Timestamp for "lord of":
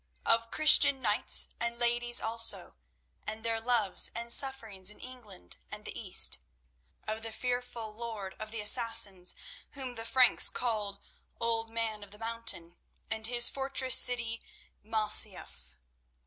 7.93-8.49